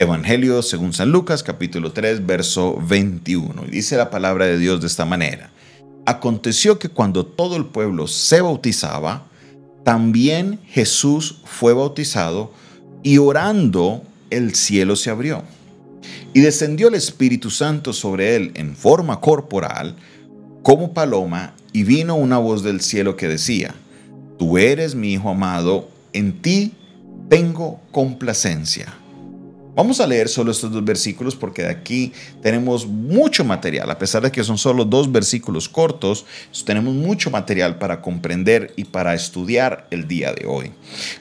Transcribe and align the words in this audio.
Evangelio 0.00 0.62
según 0.62 0.94
San 0.94 1.12
Lucas 1.12 1.42
capítulo 1.42 1.92
3 1.92 2.24
verso 2.24 2.78
21. 2.88 3.66
Y 3.66 3.70
dice 3.70 3.98
la 3.98 4.08
palabra 4.08 4.46
de 4.46 4.58
Dios 4.58 4.80
de 4.80 4.86
esta 4.86 5.04
manera. 5.04 5.50
Aconteció 6.06 6.78
que 6.78 6.88
cuando 6.88 7.26
todo 7.26 7.56
el 7.56 7.66
pueblo 7.66 8.06
se 8.06 8.40
bautizaba, 8.40 9.26
también 9.84 10.58
Jesús 10.68 11.42
fue 11.44 11.74
bautizado 11.74 12.50
y 13.02 13.18
orando 13.18 14.02
el 14.30 14.54
cielo 14.54 14.96
se 14.96 15.10
abrió. 15.10 15.42
Y 16.32 16.40
descendió 16.40 16.88
el 16.88 16.94
Espíritu 16.94 17.50
Santo 17.50 17.92
sobre 17.92 18.36
él 18.36 18.52
en 18.54 18.76
forma 18.76 19.20
corporal, 19.20 19.96
como 20.62 20.94
paloma, 20.94 21.52
y 21.74 21.82
vino 21.82 22.14
una 22.14 22.38
voz 22.38 22.62
del 22.62 22.80
cielo 22.80 23.18
que 23.18 23.28
decía, 23.28 23.74
Tú 24.38 24.56
eres 24.56 24.94
mi 24.94 25.12
Hijo 25.12 25.28
amado, 25.28 25.90
en 26.14 26.40
ti 26.40 26.72
tengo 27.28 27.82
complacencia. 27.92 28.99
Vamos 29.74 30.00
a 30.00 30.06
leer 30.06 30.28
solo 30.28 30.50
estos 30.50 30.72
dos 30.72 30.84
versículos 30.84 31.36
porque 31.36 31.62
de 31.62 31.70
aquí 31.70 32.12
tenemos 32.42 32.86
mucho 32.86 33.44
material. 33.44 33.90
A 33.90 33.98
pesar 33.98 34.22
de 34.22 34.32
que 34.32 34.42
son 34.42 34.58
solo 34.58 34.84
dos 34.84 35.10
versículos 35.12 35.68
cortos, 35.68 36.26
tenemos 36.64 36.92
mucho 36.92 37.30
material 37.30 37.78
para 37.78 38.02
comprender 38.02 38.72
y 38.76 38.84
para 38.84 39.14
estudiar 39.14 39.86
el 39.90 40.08
día 40.08 40.32
de 40.32 40.46
hoy. 40.46 40.72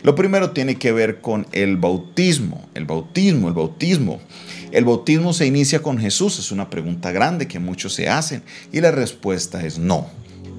Lo 0.03 0.15
primero 0.15 0.51
tiene 0.51 0.75
que 0.75 0.91
ver 0.91 1.21
con 1.21 1.45
el 1.51 1.77
bautismo. 1.77 2.67
El 2.73 2.85
bautismo, 2.85 3.47
el 3.47 3.53
bautismo. 3.53 4.19
¿El 4.71 4.85
bautismo 4.85 5.33
se 5.33 5.45
inicia 5.45 5.81
con 5.81 5.97
Jesús? 5.97 6.39
Es 6.39 6.51
una 6.51 6.69
pregunta 6.69 7.11
grande 7.11 7.47
que 7.47 7.59
muchos 7.59 7.93
se 7.93 8.09
hacen 8.09 8.43
y 8.71 8.81
la 8.81 8.91
respuesta 8.91 9.63
es 9.65 9.77
no. 9.77 10.07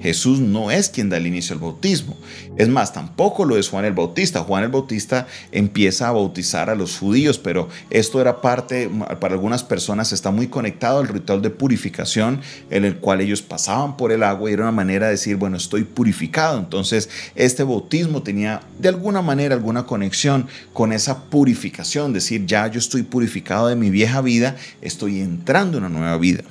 Jesús 0.01 0.39
no 0.39 0.71
es 0.71 0.89
quien 0.89 1.09
da 1.09 1.17
el 1.17 1.27
inicio 1.27 1.53
al 1.53 1.59
bautismo. 1.59 2.17
Es 2.57 2.67
más, 2.67 2.93
tampoco 2.93 3.45
lo 3.45 3.57
es 3.57 3.69
Juan 3.69 3.85
el 3.85 3.93
Bautista. 3.93 4.41
Juan 4.41 4.63
el 4.63 4.69
Bautista 4.69 5.27
empieza 5.51 6.07
a 6.07 6.11
bautizar 6.11 6.69
a 6.69 6.75
los 6.75 6.97
judíos, 6.97 7.37
pero 7.37 7.69
esto 7.89 8.19
era 8.19 8.41
parte, 8.41 8.89
para 9.19 9.33
algunas 9.33 9.63
personas 9.63 10.11
está 10.11 10.31
muy 10.31 10.47
conectado 10.47 10.99
al 10.99 11.07
ritual 11.07 11.41
de 11.41 11.49
purificación 11.49 12.41
en 12.69 12.85
el 12.85 12.97
cual 12.97 13.21
ellos 13.21 13.41
pasaban 13.41 13.97
por 13.97 14.11
el 14.11 14.23
agua 14.23 14.49
y 14.49 14.53
era 14.53 14.63
una 14.63 14.71
manera 14.71 15.05
de 15.05 15.13
decir, 15.13 15.35
bueno, 15.35 15.57
estoy 15.57 15.83
purificado. 15.83 16.57
Entonces, 16.57 17.09
este 17.35 17.63
bautismo 17.63 18.23
tenía 18.23 18.61
de 18.79 18.89
alguna 18.89 19.21
manera 19.21 19.55
alguna 19.55 19.85
conexión 19.85 20.47
con 20.73 20.93
esa 20.93 21.25
purificación, 21.25 22.13
decir, 22.13 22.45
ya 22.45 22.67
yo 22.67 22.79
estoy 22.79 23.03
purificado 23.03 23.67
de 23.67 23.75
mi 23.75 23.89
vieja 23.89 24.21
vida, 24.21 24.55
estoy 24.81 25.21
entrando 25.21 25.77
en 25.77 25.85
una 25.85 25.99
nueva 25.99 26.17
vida. 26.17 26.43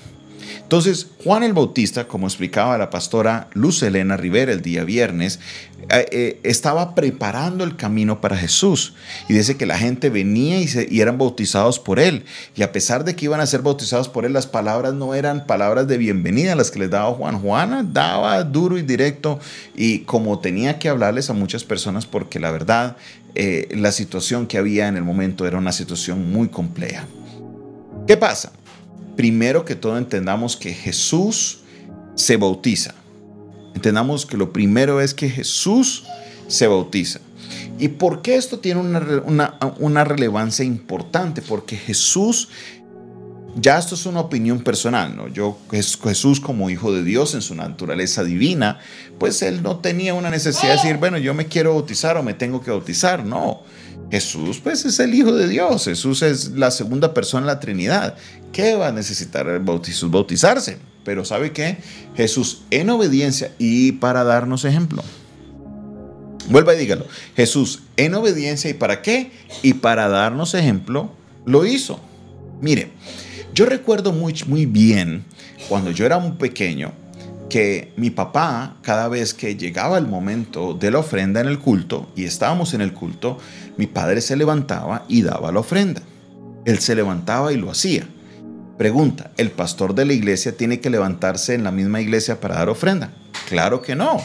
Entonces, 0.63 1.09
Juan 1.25 1.43
el 1.43 1.53
Bautista, 1.53 2.07
como 2.07 2.27
explicaba 2.27 2.79
la 2.79 2.91
pastora 2.91 3.49
Luz 3.53 3.83
Elena 3.83 4.17
Rivera 4.17 4.53
el 4.53 4.63
día 4.63 4.85
viernes, 4.85 5.41
eh, 5.89 6.07
eh, 6.13 6.41
estaba 6.45 6.95
preparando 6.95 7.65
el 7.65 7.75
camino 7.75 8.21
para 8.21 8.37
Jesús. 8.37 8.95
Y 9.29 9.35
dice 9.35 9.57
que 9.57 9.67
la 9.67 9.79
gente 9.79 10.11
venía 10.11 10.61
y, 10.61 11.01
eran 11.01 11.19
bautizados 11.19 11.79
por 11.79 11.99
él. 11.99 12.25
Y 12.55 12.63
a 12.63 12.73
pesar 12.73 13.05
de 13.05 13.17
que 13.17 13.25
iban 13.25 13.41
a 13.41 13.47
ser 13.47 13.63
bautizados 13.63 14.09
por 14.09 14.25
él, 14.25 14.33
las 14.33 14.47
palabras 14.47 14.95
no 14.95 15.15
eran 15.15 15.47
palabras 15.47 15.89
de 15.89 15.99
bienvenida 15.99 16.55
las 16.55 16.71
que 16.71 16.79
les 16.79 16.91
daba 16.91 17.13
Juan. 17.13 17.41
Juan 17.41 17.93
daba 17.93 18.43
duro 18.45 18.79
y 18.79 18.83
directo 18.83 19.41
y 19.75 20.01
como 20.01 20.39
tenía 20.39 20.79
que 20.79 20.89
hablarles 20.89 21.31
a 21.31 21.33
muchas 21.33 21.65
personas 21.65 22.07
porque 22.07 22.39
la 22.39 22.51
verdad, 22.51 22.97
eh, 23.35 23.69
la 23.75 23.93
situación 23.93 24.47
que 24.47 24.59
había 24.59 24.89
en 24.89 24.97
el 24.97 25.03
momento 25.03 25.47
era 25.47 25.59
una 25.59 25.73
situación 25.73 26.31
muy 26.31 26.49
compleja. 26.49 27.07
¿Qué 28.07 28.17
pasa? 28.17 28.53
Primero 29.21 29.67
que 29.67 29.75
todo 29.75 29.99
entendamos 29.99 30.57
que 30.57 30.73
Jesús 30.73 31.59
se 32.15 32.39
bautiza. 32.39 32.95
Entendamos 33.75 34.25
que 34.25 34.39
lo 34.39 34.51
primero 34.51 35.03
es 35.03 35.13
que 35.13 35.29
Jesús 35.29 36.05
se 36.49 36.67
bautiza. 36.67 37.21
¿Y 37.79 37.89
por 37.89 38.23
qué 38.23 38.37
esto 38.37 38.61
tiene 38.61 38.81
una, 38.81 40.05
relevancia 40.05 40.65
importante? 40.65 41.43
Porque 41.43 41.77
Jesús, 41.77 42.49
ya 43.57 43.77
esto 43.77 43.95
es 43.95 44.07
una 44.07 44.21
opinión 44.21 44.61
personal, 44.61 45.15
¿no? 45.15 45.29
Yo, 45.29 45.59
Jesús 45.71 46.41
como 46.41 46.71
hijo 46.71 46.91
de 46.91 47.05
Dios 47.05 47.35
en 47.35 47.43
su 47.43 47.55
naturaleza 47.55 48.25
divina, 48.25 48.79
pues 49.19 49.43
él 49.43 49.63
no 49.63 49.81
tenía 49.81 50.15
una 50.15 50.31
necesidad 50.31 50.71
de 50.71 50.77
decir, 50.77 50.97
bueno, 50.97 51.19
yo 51.19 51.35
me 51.35 51.45
quiero 51.45 51.75
bautizar 51.75 52.17
o 52.17 52.23
me 52.23 52.33
tengo 52.33 52.63
que 52.63 52.71
bautizar, 52.71 53.23
no. 53.27 53.65
Jesús 54.11 54.61
pues 54.63 54.85
es 54.85 54.99
el 54.99 55.15
Hijo 55.15 55.33
de 55.33 55.49
Dios, 55.49 55.85
Jesús 55.85 56.23
es 56.23 56.51
la 56.51 56.71
segunda 56.71 57.15
persona 57.15 57.47
de 57.47 57.53
la 57.53 57.61
Trinidad. 57.61 58.17
¿Qué 58.53 58.75
va 58.75 58.89
a 58.89 58.93
necesitar 58.93 59.63
bautizo? 59.65 60.09
Bautizarse. 60.11 60.79
Pero 61.05 61.25
¿sabe 61.25 61.53
qué? 61.53 61.79
Jesús 62.17 62.63
en 62.71 62.91
obediencia 62.91 63.53
y 63.59 63.93
para 63.93 64.25
darnos 64.25 64.65
ejemplo. 64.65 65.03
Vuelva 66.49 66.75
y 66.75 66.79
dígalo. 66.79 67.07
Jesús 67.37 67.83
en 67.97 68.15
obediencia 68.15 68.69
y 68.69 68.75
para 68.75 69.03
qué? 69.03 69.31
Y 69.63 69.75
para 69.75 70.09
darnos 70.09 70.55
ejemplo 70.55 71.13
lo 71.47 71.65
hizo. 71.65 72.01
Mire, 72.61 72.91
yo 73.55 73.67
recuerdo 73.67 74.13
muy, 74.13 74.35
muy 74.47 74.67
bien 74.67 75.25
cuando 75.69 75.91
yo 75.91 76.05
era 76.05 76.17
un 76.17 76.37
pequeño 76.37 76.93
que 77.51 77.93
mi 77.97 78.09
papá, 78.09 78.77
cada 78.81 79.09
vez 79.09 79.35
que 79.35 79.57
llegaba 79.57 79.99
el 79.99 80.07
momento 80.07 80.73
de 80.73 80.91
la 80.91 81.01
ofrenda 81.01 81.43
en 81.43 81.49
el 81.49 81.59
culto 81.59 82.11
y 82.17 82.25
estábamos 82.25 82.73
en 82.73 82.81
el 82.81 82.95
culto, 82.95 83.37
mi 83.77 83.87
padre 83.87 84.23
se 84.23 84.37
levantaba 84.37 85.05
y 85.09 85.21
daba 85.21 85.53
la 85.53 85.61
ofrenda. 85.61 86.01
Él 86.65 86.79
se 86.79 86.95
levantaba 86.95 87.53
y 87.53 87.57
lo 87.57 87.71
hacía. 87.71 88.07
Pregunta, 88.79 89.33
¿el 89.37 89.51
pastor 89.51 89.95
de 89.95 90.07
la 90.07 90.15
iglesia 90.15 90.57
tiene 90.57 90.81
que 90.81 90.89
levantarse 90.89 91.55
en 91.55 91.65
la 91.65 91.71
misma 91.71 92.01
iglesia 92.01 92.41
para 92.41 92.55
dar 92.55 92.71
ofrenda? 92.71 93.13
Claro 93.47 93.83
que 93.83 93.95
no. 93.95 94.23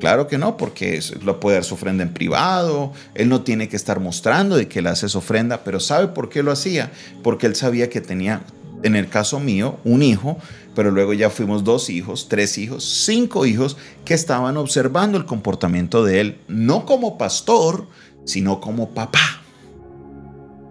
Claro 0.00 0.28
que 0.28 0.38
no, 0.38 0.56
porque 0.56 1.00
lo 1.22 1.40
puede 1.40 1.56
dar 1.56 1.64
su 1.64 1.74
ofrenda 1.74 2.04
en 2.04 2.14
privado, 2.14 2.92
él 3.14 3.28
no 3.28 3.42
tiene 3.42 3.68
que 3.68 3.76
estar 3.76 3.98
mostrando 3.98 4.56
de 4.56 4.68
que 4.68 4.78
él 4.78 4.86
hace 4.86 5.08
su 5.08 5.18
ofrenda, 5.18 5.64
pero 5.64 5.80
¿sabe 5.80 6.08
por 6.08 6.28
qué 6.28 6.42
lo 6.42 6.52
hacía? 6.52 6.92
Porque 7.22 7.46
él 7.46 7.56
sabía 7.56 7.90
que 7.90 8.00
tenía, 8.00 8.42
en 8.82 8.96
el 8.96 9.08
caso 9.08 9.40
mío, 9.40 9.78
un 9.84 10.02
hijo 10.02 10.38
pero 10.78 10.92
luego 10.92 11.12
ya 11.12 11.28
fuimos 11.28 11.64
dos 11.64 11.90
hijos, 11.90 12.28
tres 12.28 12.56
hijos, 12.56 12.84
cinco 12.84 13.46
hijos 13.46 13.76
que 14.04 14.14
estaban 14.14 14.56
observando 14.56 15.18
el 15.18 15.24
comportamiento 15.24 16.04
de 16.04 16.20
él, 16.20 16.38
no 16.46 16.86
como 16.86 17.18
pastor, 17.18 17.88
sino 18.24 18.60
como 18.60 18.90
papá. 18.90 19.42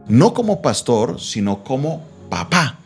No 0.07 0.34
como 0.34 0.62
pastor, 0.62 1.19
sino 1.19 1.62
como 1.66 2.06
papá. 2.29 2.79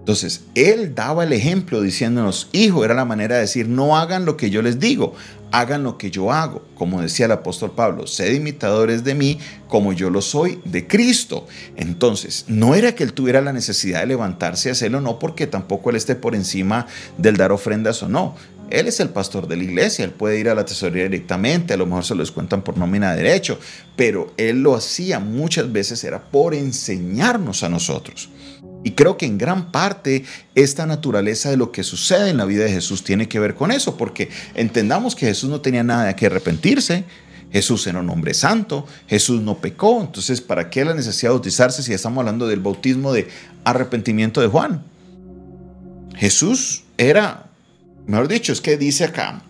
Entonces, 0.00 0.44
él 0.54 0.94
daba 0.94 1.24
el 1.24 1.32
ejemplo 1.32 1.82
diciéndonos, 1.82 2.48
hijo, 2.52 2.84
era 2.84 2.94
la 2.94 3.04
manera 3.04 3.36
de 3.36 3.42
decir, 3.42 3.68
no 3.68 3.98
hagan 3.98 4.24
lo 4.24 4.36
que 4.36 4.50
yo 4.50 4.62
les 4.62 4.80
digo, 4.80 5.14
hagan 5.52 5.82
lo 5.82 5.98
que 5.98 6.10
yo 6.10 6.32
hago. 6.32 6.62
Como 6.74 7.02
decía 7.02 7.26
el 7.26 7.32
apóstol 7.32 7.72
Pablo, 7.72 8.06
sed 8.06 8.32
imitadores 8.32 9.04
de 9.04 9.14
mí 9.14 9.38
como 9.68 9.92
yo 9.92 10.08
lo 10.10 10.22
soy 10.22 10.60
de 10.64 10.86
Cristo. 10.86 11.46
Entonces, 11.76 12.46
no 12.48 12.74
era 12.74 12.94
que 12.94 13.04
él 13.04 13.12
tuviera 13.12 13.42
la 13.42 13.52
necesidad 13.52 14.00
de 14.00 14.06
levantarse 14.06 14.70
y 14.70 14.72
hacerlo, 14.72 15.00
no 15.02 15.18
porque 15.18 15.46
tampoco 15.46 15.90
él 15.90 15.96
esté 15.96 16.14
por 16.14 16.34
encima 16.34 16.86
del 17.18 17.36
dar 17.36 17.52
ofrendas 17.52 18.02
o 18.02 18.08
no. 18.08 18.34
Él 18.70 18.86
es 18.86 19.00
el 19.00 19.08
pastor 19.08 19.48
de 19.48 19.56
la 19.56 19.64
iglesia, 19.64 20.04
él 20.04 20.12
puede 20.12 20.38
ir 20.38 20.48
a 20.48 20.54
la 20.54 20.64
tesorería 20.64 21.04
directamente, 21.04 21.74
a 21.74 21.76
lo 21.76 21.86
mejor 21.86 22.04
se 22.04 22.14
lo 22.14 22.20
descuentan 22.20 22.62
por 22.62 22.78
nómina 22.78 23.10
de 23.10 23.24
derecho, 23.24 23.58
pero 23.96 24.32
él 24.36 24.62
lo 24.62 24.76
hacía 24.76 25.18
muchas 25.18 25.70
veces 25.72 26.04
era 26.04 26.22
por 26.30 26.54
enseñarnos 26.54 27.64
a 27.64 27.68
nosotros. 27.68 28.30
Y 28.82 28.92
creo 28.92 29.16
que 29.16 29.26
en 29.26 29.36
gran 29.36 29.70
parte 29.72 30.24
esta 30.54 30.86
naturaleza 30.86 31.50
de 31.50 31.56
lo 31.56 31.70
que 31.70 31.82
sucede 31.82 32.30
en 32.30 32.38
la 32.38 32.46
vida 32.46 32.64
de 32.64 32.72
Jesús 32.72 33.04
tiene 33.04 33.28
que 33.28 33.38
ver 33.38 33.54
con 33.54 33.70
eso, 33.70 33.96
porque 33.96 34.30
entendamos 34.54 35.14
que 35.14 35.26
Jesús 35.26 35.50
no 35.50 35.60
tenía 35.60 35.82
nada 35.82 36.16
que 36.16 36.26
arrepentirse. 36.26 37.04
Jesús 37.52 37.86
era 37.86 37.98
un 37.98 38.08
hombre 38.08 38.32
santo, 38.32 38.86
Jesús 39.08 39.42
no 39.42 39.58
pecó, 39.58 40.00
entonces 40.00 40.40
¿para 40.40 40.70
qué 40.70 40.84
la 40.84 40.94
necesidad 40.94 41.30
de 41.30 41.34
bautizarse 41.34 41.82
si 41.82 41.92
estamos 41.92 42.18
hablando 42.18 42.46
del 42.46 42.60
bautismo 42.60 43.12
de 43.12 43.28
arrepentimiento 43.64 44.40
de 44.40 44.46
Juan? 44.46 44.84
Jesús 46.14 46.84
era, 46.96 47.46
mejor 48.06 48.28
dicho, 48.28 48.52
es 48.52 48.60
que 48.60 48.76
dice 48.76 49.04
acá 49.04 49.42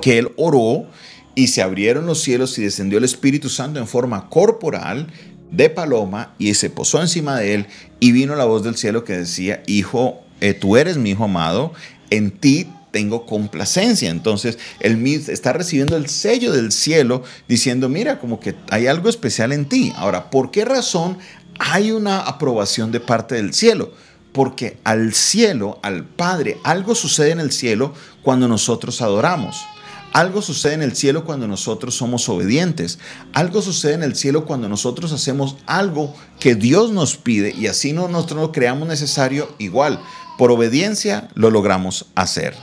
que 0.00 0.18
él 0.18 0.30
oró 0.36 0.86
y 1.34 1.48
se 1.48 1.62
abrieron 1.62 2.06
los 2.06 2.20
cielos 2.20 2.58
y 2.58 2.62
descendió 2.62 2.98
el 2.98 3.04
Espíritu 3.04 3.48
Santo 3.48 3.80
en 3.80 3.86
forma 3.86 4.28
corporal 4.28 5.08
de 5.50 5.70
paloma 5.70 6.34
y 6.38 6.54
se 6.54 6.70
posó 6.70 7.00
encima 7.00 7.38
de 7.38 7.54
él 7.54 7.66
y 8.00 8.12
vino 8.12 8.36
la 8.36 8.44
voz 8.44 8.62
del 8.62 8.76
cielo 8.76 9.04
que 9.04 9.16
decía, 9.16 9.62
hijo, 9.66 10.22
eh, 10.40 10.54
tú 10.54 10.76
eres 10.76 10.96
mi 10.96 11.10
hijo 11.10 11.24
amado, 11.24 11.72
en 12.10 12.30
ti 12.30 12.68
tengo 12.90 13.26
complacencia. 13.26 14.10
Entonces, 14.10 14.58
él 14.80 15.04
está 15.28 15.52
recibiendo 15.52 15.96
el 15.96 16.08
sello 16.08 16.52
del 16.52 16.72
cielo 16.72 17.22
diciendo, 17.48 17.88
mira, 17.88 18.18
como 18.18 18.40
que 18.40 18.54
hay 18.70 18.86
algo 18.86 19.08
especial 19.08 19.52
en 19.52 19.68
ti. 19.68 19.92
Ahora, 19.96 20.30
¿por 20.30 20.50
qué 20.50 20.64
razón 20.64 21.18
hay 21.58 21.90
una 21.90 22.20
aprobación 22.20 22.92
de 22.92 23.00
parte 23.00 23.34
del 23.34 23.52
cielo? 23.52 23.92
Porque 24.32 24.78
al 24.84 25.14
cielo, 25.14 25.78
al 25.82 26.04
Padre, 26.04 26.58
algo 26.62 26.94
sucede 26.94 27.30
en 27.30 27.40
el 27.40 27.50
cielo 27.50 27.94
cuando 28.22 28.46
nosotros 28.48 29.02
adoramos. 29.02 29.64
Algo 30.12 30.42
sucede 30.42 30.74
en 30.74 30.82
el 30.82 30.96
cielo 30.96 31.24
cuando 31.24 31.46
nosotros 31.46 31.94
somos 31.94 32.28
obedientes. 32.28 32.98
Algo 33.34 33.62
sucede 33.62 33.94
en 33.94 34.02
el 34.02 34.16
cielo 34.16 34.46
cuando 34.46 34.68
nosotros 34.68 35.12
hacemos 35.12 35.56
algo 35.66 36.14
que 36.40 36.54
Dios 36.54 36.90
nos 36.92 37.16
pide 37.16 37.54
y 37.54 37.66
así 37.66 37.92
no 37.92 38.08
nosotros 38.08 38.40
lo 38.40 38.52
creamos 38.52 38.88
necesario 38.88 39.54
igual. 39.58 40.00
Por 40.38 40.50
obediencia 40.50 41.28
lo 41.34 41.50
logramos 41.50 42.06
hacer. 42.14 42.54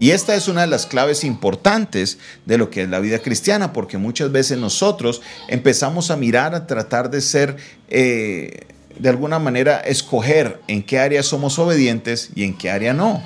Y 0.00 0.10
esta 0.10 0.34
es 0.36 0.46
una 0.46 0.60
de 0.60 0.68
las 0.68 0.86
claves 0.86 1.24
importantes 1.24 2.18
de 2.46 2.58
lo 2.58 2.70
que 2.70 2.82
es 2.82 2.88
la 2.88 3.00
vida 3.00 3.18
cristiana, 3.18 3.72
porque 3.72 3.98
muchas 3.98 4.30
veces 4.30 4.58
nosotros 4.58 5.22
empezamos 5.48 6.10
a 6.10 6.16
mirar, 6.16 6.54
a 6.54 6.66
tratar 6.66 7.10
de 7.10 7.20
ser, 7.20 7.56
eh, 7.88 8.66
de 8.96 9.08
alguna 9.08 9.40
manera, 9.40 9.80
escoger 9.80 10.60
en 10.68 10.84
qué 10.84 11.00
área 11.00 11.22
somos 11.24 11.58
obedientes 11.58 12.30
y 12.36 12.44
en 12.44 12.56
qué 12.56 12.70
área 12.70 12.94
no. 12.94 13.22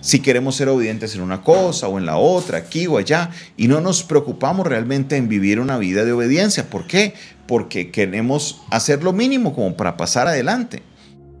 Si 0.00 0.20
queremos 0.20 0.56
ser 0.56 0.68
obedientes 0.68 1.14
en 1.14 1.22
una 1.22 1.42
cosa 1.42 1.88
o 1.88 1.98
en 1.98 2.06
la 2.06 2.16
otra, 2.16 2.58
aquí 2.58 2.86
o 2.86 2.98
allá, 2.98 3.30
y 3.56 3.68
no 3.68 3.80
nos 3.80 4.02
preocupamos 4.02 4.66
realmente 4.66 5.16
en 5.16 5.28
vivir 5.28 5.60
una 5.60 5.78
vida 5.78 6.04
de 6.04 6.12
obediencia. 6.12 6.70
¿Por 6.70 6.86
qué? 6.86 7.14
Porque 7.46 7.90
queremos 7.90 8.62
hacer 8.70 9.02
lo 9.02 9.12
mínimo 9.12 9.54
como 9.54 9.76
para 9.76 9.96
pasar 9.96 10.28
adelante. 10.28 10.82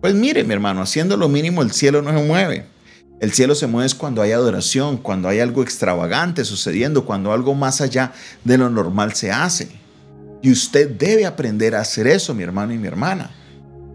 Pues 0.00 0.14
mire, 0.14 0.44
mi 0.44 0.54
hermano, 0.54 0.82
haciendo 0.82 1.16
lo 1.16 1.28
mínimo 1.28 1.62
el 1.62 1.72
cielo 1.72 2.02
no 2.02 2.10
se 2.10 2.24
mueve. 2.24 2.66
El 3.20 3.32
cielo 3.32 3.54
se 3.54 3.66
mueve 3.66 3.90
cuando 3.96 4.22
hay 4.22 4.30
adoración, 4.32 4.96
cuando 4.96 5.28
hay 5.28 5.40
algo 5.40 5.62
extravagante 5.62 6.44
sucediendo, 6.44 7.04
cuando 7.04 7.32
algo 7.32 7.54
más 7.54 7.80
allá 7.80 8.12
de 8.44 8.58
lo 8.58 8.70
normal 8.70 9.14
se 9.14 9.32
hace. 9.32 9.68
Y 10.40 10.52
usted 10.52 10.90
debe 10.90 11.26
aprender 11.26 11.74
a 11.74 11.80
hacer 11.80 12.06
eso, 12.06 12.32
mi 12.32 12.44
hermano 12.44 12.72
y 12.72 12.78
mi 12.78 12.86
hermana. 12.86 13.30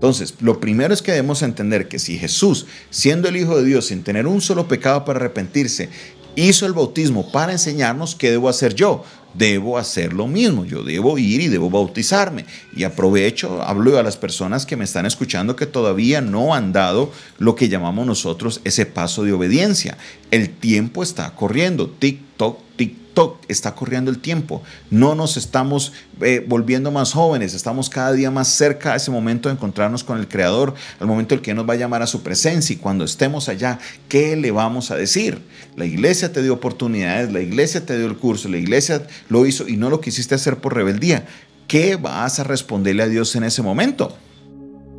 Entonces, 0.04 0.34
lo 0.42 0.60
primero 0.60 0.94
es 0.94 1.02
que 1.02 1.14
debemos 1.14 1.44
entender 1.44 1.88
que 1.88 1.98
si 1.98 2.18
Jesús, 2.18 2.66
siendo 2.90 3.30
el 3.30 3.38
Hijo 3.38 3.56
de 3.56 3.64
Dios, 3.64 3.86
sin 3.86 4.04
tener 4.04 4.28
un 4.28 4.42
solo 4.42 4.68
pecado 4.68 5.06
para 5.06 5.18
arrepentirse, 5.18 5.88
hizo 6.36 6.66
el 6.66 6.74
bautismo 6.74 7.32
para 7.32 7.54
enseñarnos, 7.54 8.14
¿qué 8.14 8.30
debo 8.30 8.50
hacer 8.50 8.76
yo? 8.76 9.06
debo 9.34 9.78
hacer 9.78 10.14
lo 10.14 10.28
mismo, 10.28 10.66
yo 10.66 10.84
debo 10.84 11.18
ir 11.18 11.42
y 11.42 11.48
debo 11.48 11.70
bautizarme. 11.70 12.46
Y 12.76 12.84
aprovecho, 12.84 13.62
hablo 13.64 13.98
a 13.98 14.04
las 14.04 14.18
personas 14.18 14.66
que 14.66 14.78
me 14.78 14.84
están 14.84 15.06
escuchando 15.06 15.56
que 15.56 15.66
todavía 15.66 16.22
no 16.22 16.54
han 16.54 16.72
dado 16.72 17.12
lo 17.40 17.56
que 17.56 17.70
llamamos 17.70 18.06
nosotros 18.06 18.62
ese 18.64 18.86
paso 18.86 19.24
de 19.24 19.34
obediencia. 19.34 19.98
El 20.32 20.50
tiempo 20.50 21.04
está 21.04 21.34
corriendo, 21.36 21.90
TikTok, 21.90 22.60
TikTok, 22.76 23.38
está 23.48 23.76
corriendo 23.76 24.10
el 24.10 24.20
tiempo. 24.20 24.64
No 24.90 25.16
nos 25.16 25.38
estamos 25.38 25.94
eh, 26.22 26.44
volviendo 26.48 26.92
más 26.92 27.14
jóvenes, 27.14 27.54
estamos 27.54 27.90
cada 27.90 28.12
día 28.14 28.32
más 28.32 28.48
cerca 28.48 28.94
a 28.94 28.96
ese 28.96 29.12
momento 29.12 29.50
de 29.50 29.56
encontrarnos 29.56 30.04
con 30.04 30.20
el 30.20 30.28
Creador, 30.28 30.74
al 31.00 31.08
momento 31.08 31.36
en 31.36 31.42
que 31.42 31.54
nos 31.54 31.68
va 31.68 31.74
a 31.74 31.78
llamar 31.78 32.02
a 32.02 32.08
su 32.08 32.24
presencia 32.24 32.74
y 32.74 32.78
cuando 32.78 33.04
estemos 33.04 33.50
allá, 33.50 33.80
¿qué 34.10 34.36
le 34.36 34.52
vamos 34.52 34.92
a 34.92 34.96
decir? 34.96 35.42
La 35.76 35.86
iglesia 35.86 36.32
te 36.32 36.42
dio 36.42 36.54
oportunidades, 36.54 37.32
la 37.32 37.42
iglesia 37.42 37.86
te 37.86 37.98
dio 37.98 38.08
el 38.08 38.18
curso, 38.18 38.50
la 38.50 38.58
iglesia 38.58 39.06
lo 39.30 39.46
hizo 39.46 39.68
y 39.68 39.78
no 39.78 39.90
lo 39.90 40.02
quisiste 40.02 40.36
hacer 40.36 40.58
por 40.58 40.74
rebeldía. 40.74 41.26
¿Qué 41.68 41.96
vas 41.96 42.40
a 42.40 42.44
responderle 42.44 43.04
a 43.04 43.08
Dios 43.08 43.36
en 43.36 43.44
ese 43.44 43.62
momento? 43.62 44.18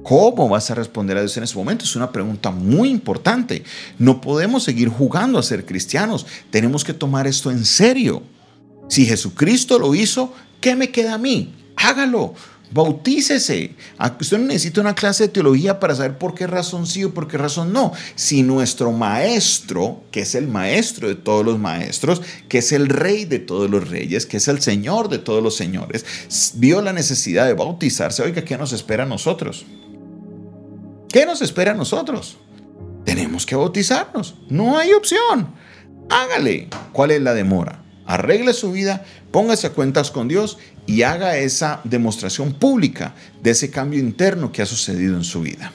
¿Cómo 0.05 0.51
vas 0.51 0.71
a 0.71 0.75
responder 0.75 1.17
a 1.17 1.21
Dios 1.21 1.35
en 1.39 1.45
ese 1.45 1.57
momento? 1.57 1.87
Es 1.87 1.97
una 1.97 2.13
pregunta 2.13 2.51
muy 2.51 2.91
importante. 2.91 3.65
No 3.99 4.21
podemos 4.21 4.63
seguir 4.63 4.91
jugando 4.91 5.39
a 5.39 5.43
ser 5.43 5.65
cristianos. 5.65 6.27
Tenemos 6.51 6.85
que 6.85 6.93
tomar 6.93 7.27
esto 7.27 7.51
en 7.51 7.65
serio. 7.65 8.23
Si 8.89 9.07
Jesucristo 9.07 9.79
lo 9.79 9.95
hizo, 9.95 10.35
¿qué 10.61 10.77
me 10.77 10.91
queda 10.91 11.15
a 11.15 11.19
mí? 11.19 11.55
Hágalo. 11.77 12.35
Bautícese. 12.71 13.77
Ah, 13.97 14.15
usted 14.21 14.37
no 14.37 14.45
necesita 14.45 14.83
una 14.83 14.95
clase 14.95 15.25
de 15.25 15.29
teología 15.31 15.81
para 15.81 15.95
saber 15.95 16.19
por 16.19 16.35
qué 16.35 16.47
razón 16.47 16.87
sí 16.87 17.05
o 17.05 17.15
por 17.15 17.27
qué 17.27 17.39
razón 17.39 17.73
no. 17.73 17.93
Si 18.15 18.43
nuestro 18.43 18.93
maestro, 18.93 20.03
que 20.11 20.21
es 20.21 20.35
el 20.35 20.49
maestro 20.49 21.09
de 21.09 21.15
todos 21.15 21.47
los 21.47 21.59
maestros, 21.59 22.21
que 22.51 22.59
es 22.59 22.73
el 22.73 22.89
rey 22.89 23.25
de 23.25 23.39
todos 23.39 23.71
los 23.71 23.89
reyes, 23.89 24.27
que 24.27 24.37
es 24.37 24.49
el 24.49 24.61
señor 24.61 25.09
de 25.09 25.19
todos 25.19 25.43
los 25.43 25.57
señores, 25.57 26.05
vio 26.57 26.83
la 26.83 26.93
necesidad 26.93 27.47
de 27.47 27.55
bautizarse, 27.55 28.23
oiga, 28.23 28.45
¿qué 28.45 28.59
nos 28.59 28.75
espera 28.75 29.05
a 29.05 29.07
nosotros? 29.07 29.65
¿Qué 31.15 31.27
nos 31.27 31.43
espera 31.43 31.71
a 31.71 31.75
nosotros? 31.75 32.39
Tenemos 33.05 33.47
que 33.47 33.55
bautizarnos. 33.55 34.35
No 34.49 34.77
hay 34.77 34.93
opción. 34.95 35.55
Hágale. 36.11 36.67
¿Cuál 36.93 37.13
es 37.13 37.23
la 37.23 37.35
demora? 37.35 37.85
Arregle 38.05 38.53
su 38.53 38.73
vida, 38.73 39.05
póngase 39.31 39.69
a 39.69 39.73
cuentas 39.75 40.11
con 40.11 40.27
Dios 40.27 40.59
y 40.89 41.03
haga 41.03 41.37
esa 41.37 41.81
demostración 41.85 42.55
pública 42.55 43.15
de 43.45 43.53
ese 43.53 43.71
cambio 43.71 44.01
interno 44.01 44.51
que 44.51 44.63
ha 44.63 44.67
sucedido 44.67 45.17
en 45.17 45.23
su 45.23 45.43
vida. 45.43 45.71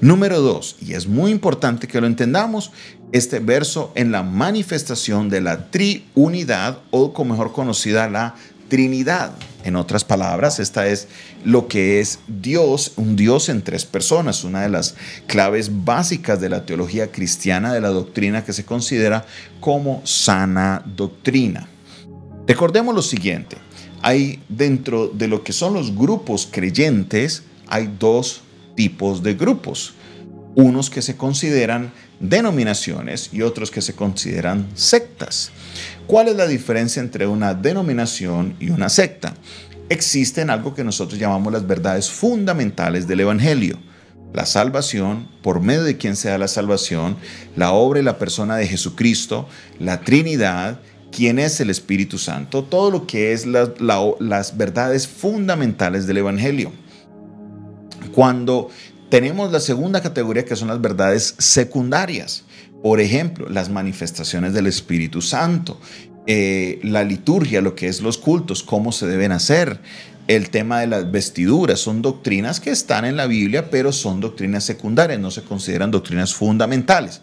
Número 0.00 0.40
dos, 0.40 0.76
y 0.80 0.92
es 0.92 1.08
muy 1.08 1.32
importante 1.32 1.88
que 1.88 2.00
lo 2.00 2.06
entendamos, 2.06 2.70
este 3.10 3.40
verso 3.40 3.90
en 3.96 4.12
la 4.12 4.22
manifestación 4.22 5.30
de 5.30 5.40
la 5.40 5.68
triunidad 5.72 6.78
o 6.92 7.12
como 7.12 7.34
mejor 7.34 7.52
conocida 7.52 8.08
la 8.08 8.36
Trinidad. 8.70 9.32
En 9.62 9.76
otras 9.76 10.04
palabras, 10.04 10.58
esta 10.58 10.86
es 10.86 11.08
lo 11.44 11.68
que 11.68 12.00
es 12.00 12.20
Dios, 12.26 12.92
un 12.96 13.14
Dios 13.14 13.50
en 13.50 13.60
tres 13.60 13.84
personas, 13.84 14.42
una 14.42 14.62
de 14.62 14.70
las 14.70 14.94
claves 15.26 15.84
básicas 15.84 16.40
de 16.40 16.48
la 16.48 16.64
teología 16.64 17.12
cristiana, 17.12 17.74
de 17.74 17.82
la 17.82 17.90
doctrina 17.90 18.42
que 18.42 18.54
se 18.54 18.64
considera 18.64 19.26
como 19.60 20.00
sana 20.06 20.82
doctrina. 20.96 21.68
Recordemos 22.46 22.94
lo 22.94 23.02
siguiente, 23.02 23.58
hay 24.00 24.42
dentro 24.48 25.08
de 25.08 25.28
lo 25.28 25.44
que 25.44 25.52
son 25.52 25.74
los 25.74 25.94
grupos 25.94 26.48
creyentes, 26.50 27.42
hay 27.68 27.94
dos 27.98 28.40
tipos 28.76 29.22
de 29.22 29.34
grupos, 29.34 29.92
unos 30.54 30.88
que 30.88 31.02
se 31.02 31.18
consideran 31.18 31.92
denominaciones 32.20 33.30
y 33.32 33.42
otros 33.42 33.70
que 33.70 33.80
se 33.80 33.94
consideran 33.94 34.68
sectas. 34.74 35.50
¿Cuál 36.06 36.28
es 36.28 36.36
la 36.36 36.46
diferencia 36.46 37.00
entre 37.00 37.26
una 37.26 37.54
denominación 37.54 38.54
y 38.60 38.70
una 38.70 38.88
secta? 38.88 39.34
Existen 39.88 40.50
algo 40.50 40.74
que 40.74 40.84
nosotros 40.84 41.18
llamamos 41.18 41.52
las 41.52 41.66
verdades 41.66 42.10
fundamentales 42.10 43.08
del 43.08 43.20
Evangelio. 43.20 43.78
La 44.32 44.46
salvación, 44.46 45.26
por 45.42 45.60
medio 45.60 45.82
de 45.82 45.96
quien 45.96 46.14
sea 46.14 46.38
la 46.38 46.46
salvación, 46.46 47.16
la 47.56 47.72
obra 47.72 47.98
y 47.98 48.04
la 48.04 48.18
persona 48.18 48.56
de 48.56 48.68
Jesucristo, 48.68 49.48
la 49.80 50.02
Trinidad, 50.02 50.78
quién 51.10 51.40
es 51.40 51.58
el 51.60 51.70
Espíritu 51.70 52.18
Santo, 52.18 52.62
todo 52.62 52.92
lo 52.92 53.08
que 53.08 53.32
es 53.32 53.44
las 53.46 54.56
verdades 54.56 55.08
fundamentales 55.08 56.06
del 56.06 56.18
Evangelio. 56.18 56.70
Cuando 58.12 58.70
tenemos 59.10 59.52
la 59.52 59.60
segunda 59.60 60.00
categoría 60.00 60.44
que 60.44 60.56
son 60.56 60.68
las 60.68 60.80
verdades 60.80 61.34
secundarias, 61.38 62.44
por 62.82 63.00
ejemplo, 63.00 63.48
las 63.48 63.68
manifestaciones 63.68 64.54
del 64.54 64.66
Espíritu 64.66 65.20
Santo, 65.20 65.78
eh, 66.26 66.78
la 66.82 67.04
liturgia, 67.04 67.60
lo 67.60 67.74
que 67.74 67.88
es 67.88 68.00
los 68.00 68.16
cultos, 68.16 68.62
cómo 68.62 68.92
se 68.92 69.06
deben 69.06 69.32
hacer, 69.32 69.80
el 70.28 70.50
tema 70.50 70.80
de 70.80 70.86
las 70.86 71.10
vestiduras, 71.10 71.80
son 71.80 72.02
doctrinas 72.02 72.60
que 72.60 72.70
están 72.70 73.04
en 73.04 73.16
la 73.16 73.26
Biblia, 73.26 73.68
pero 73.68 73.90
son 73.90 74.20
doctrinas 74.20 74.62
secundarias, 74.62 75.18
no 75.18 75.30
se 75.32 75.42
consideran 75.42 75.90
doctrinas 75.90 76.32
fundamentales. 76.32 77.20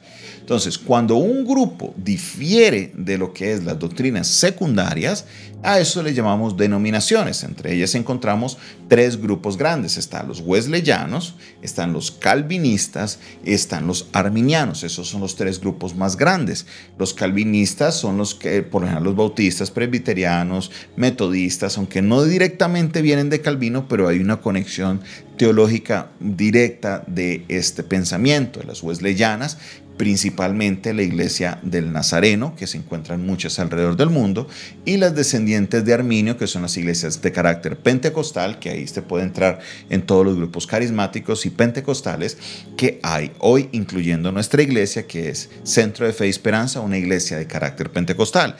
Entonces, 0.47 0.77
cuando 0.77 1.17
un 1.17 1.45
grupo 1.45 1.93
difiere 1.97 2.93
de 2.95 3.17
lo 3.17 3.33
que 3.33 3.51
es 3.51 3.65
las 3.65 3.77
doctrinas 3.77 4.27
secundarias, 4.27 5.25
a 5.61 5.79
eso 5.79 6.01
le 6.01 6.13
llamamos 6.13 6.55
denominaciones. 6.55 7.43
Entre 7.43 7.73
ellas 7.73 7.95
encontramos 7.95 8.57
tres 8.87 9.19
grupos 9.19 9.57
grandes. 9.57 9.97
Están 9.97 10.29
los 10.29 10.39
wesleyanos, 10.39 11.35
están 11.61 11.91
los 11.91 12.11
calvinistas, 12.11 13.19
están 13.43 13.87
los 13.87 14.07
arminianos. 14.13 14.85
Esos 14.85 15.09
son 15.09 15.19
los 15.19 15.35
tres 15.35 15.59
grupos 15.59 15.95
más 15.95 16.15
grandes. 16.15 16.65
Los 16.97 17.13
calvinistas 17.13 17.95
son 17.95 18.17
los 18.17 18.33
que, 18.33 18.63
por 18.63 18.85
ejemplo, 18.85 19.03
los 19.03 19.17
bautistas, 19.17 19.69
presbiterianos, 19.69 20.71
metodistas, 20.95 21.77
aunque 21.77 22.01
no 22.01 22.23
directamente 22.23 23.01
vienen 23.01 23.29
de 23.29 23.41
Calvino, 23.41 23.89
pero 23.89 24.07
hay 24.07 24.19
una 24.19 24.39
conexión 24.39 25.01
teológica 25.37 26.11
directa 26.19 27.03
de 27.07 27.45
este 27.47 27.83
pensamiento. 27.83 28.61
Las 28.63 28.83
wesleyanas 28.83 29.57
principalmente 29.97 30.93
la 30.93 31.01
iglesia 31.01 31.59
del 31.63 31.91
Nazareno, 31.91 32.55
que 32.55 32.67
se 32.67 32.77
encuentran 32.77 33.25
muchas 33.25 33.59
alrededor 33.59 33.97
del 33.97 34.09
mundo, 34.09 34.47
y 34.85 34.97
las 34.97 35.15
descendientes 35.15 35.83
de 35.83 35.93
Arminio, 35.93 36.37
que 36.37 36.47
son 36.47 36.61
las 36.61 36.77
iglesias 36.77 37.21
de 37.21 37.31
carácter 37.31 37.77
pentecostal, 37.77 38.59
que 38.59 38.69
ahí 38.69 38.83
usted 38.83 39.03
puede 39.03 39.23
entrar 39.23 39.59
en 39.89 40.03
todos 40.03 40.23
los 40.23 40.37
grupos 40.37 40.67
carismáticos 40.67 41.45
y 41.45 41.49
pentecostales 41.49 42.37
que 42.77 42.99
hay 43.03 43.31
hoy, 43.39 43.69
incluyendo 43.71 44.31
nuestra 44.31 44.61
iglesia, 44.61 45.07
que 45.07 45.29
es 45.29 45.49
Centro 45.63 46.05
de 46.05 46.13
Fe 46.13 46.27
y 46.27 46.29
Esperanza, 46.29 46.79
una 46.79 46.97
iglesia 46.97 47.37
de 47.37 47.47
carácter 47.47 47.91
pentecostal. 47.91 48.55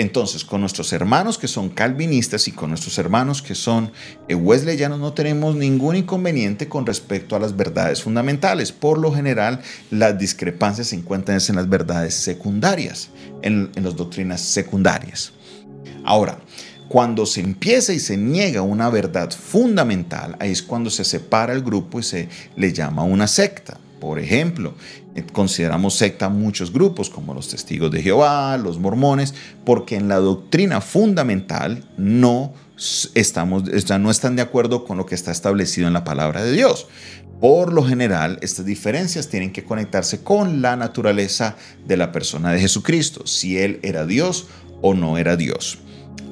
Entonces, 0.00 0.46
con 0.46 0.62
nuestros 0.62 0.94
hermanos 0.94 1.36
que 1.36 1.46
son 1.46 1.68
calvinistas 1.68 2.48
y 2.48 2.52
con 2.52 2.70
nuestros 2.70 2.96
hermanos 2.96 3.42
que 3.42 3.54
son 3.54 3.92
eh, 4.28 4.34
wesleyanos 4.34 4.98
no 4.98 5.12
tenemos 5.12 5.54
ningún 5.56 5.94
inconveniente 5.94 6.70
con 6.70 6.86
respecto 6.86 7.36
a 7.36 7.38
las 7.38 7.54
verdades 7.54 8.02
fundamentales. 8.02 8.72
Por 8.72 8.96
lo 8.96 9.12
general, 9.12 9.60
las 9.90 10.18
discrepancias 10.18 10.86
se 10.86 10.96
encuentran 10.96 11.38
en 11.46 11.56
las 11.56 11.68
verdades 11.68 12.14
secundarias, 12.14 13.10
en, 13.42 13.70
en 13.76 13.84
las 13.84 13.94
doctrinas 13.94 14.40
secundarias. 14.40 15.32
Ahora, 16.02 16.38
cuando 16.88 17.26
se 17.26 17.42
empieza 17.42 17.92
y 17.92 18.00
se 18.00 18.16
niega 18.16 18.62
una 18.62 18.88
verdad 18.88 19.30
fundamental, 19.30 20.34
ahí 20.40 20.50
es 20.50 20.62
cuando 20.62 20.88
se 20.88 21.04
separa 21.04 21.52
el 21.52 21.60
grupo 21.60 22.00
y 22.00 22.04
se 22.04 22.30
le 22.56 22.72
llama 22.72 23.02
una 23.02 23.26
secta. 23.26 23.78
Por 24.00 24.18
ejemplo, 24.18 24.72
consideramos 25.32 25.94
secta 25.94 26.28
muchos 26.28 26.72
grupos 26.72 27.10
como 27.10 27.34
los 27.34 27.48
testigos 27.48 27.90
de 27.90 28.02
Jehová, 28.02 28.56
los 28.56 28.78
mormones, 28.78 29.34
porque 29.64 29.96
en 29.96 30.08
la 30.08 30.16
doctrina 30.16 30.80
fundamental 30.80 31.84
no 31.96 32.52
estamos, 33.14 33.64
no 33.98 34.10
están 34.10 34.36
de 34.36 34.42
acuerdo 34.42 34.84
con 34.84 34.96
lo 34.96 35.06
que 35.06 35.14
está 35.14 35.30
establecido 35.30 35.86
en 35.86 35.92
la 35.92 36.04
palabra 36.04 36.42
de 36.42 36.52
Dios. 36.52 36.86
Por 37.40 37.72
lo 37.72 37.82
general, 37.82 38.38
estas 38.42 38.66
diferencias 38.66 39.28
tienen 39.28 39.52
que 39.52 39.64
conectarse 39.64 40.22
con 40.22 40.60
la 40.60 40.76
naturaleza 40.76 41.56
de 41.86 41.96
la 41.96 42.12
persona 42.12 42.52
de 42.52 42.60
Jesucristo, 42.60 43.26
si 43.26 43.58
Él 43.58 43.80
era 43.82 44.04
Dios 44.04 44.48
o 44.82 44.94
no 44.94 45.16
era 45.16 45.36
Dios. 45.36 45.78